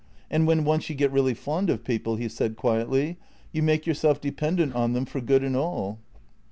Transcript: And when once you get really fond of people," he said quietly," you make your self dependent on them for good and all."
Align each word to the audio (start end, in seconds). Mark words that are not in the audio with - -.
And 0.31 0.47
when 0.47 0.63
once 0.65 0.89
you 0.89 0.95
get 0.95 1.11
really 1.11 1.35
fond 1.35 1.69
of 1.69 1.83
people," 1.83 2.15
he 2.15 2.27
said 2.27 2.55
quietly," 2.55 3.17
you 3.53 3.61
make 3.61 3.85
your 3.85 3.93
self 3.93 4.19
dependent 4.19 4.73
on 4.73 4.93
them 4.93 5.05
for 5.05 5.21
good 5.21 5.43
and 5.43 5.55
all." 5.55 5.99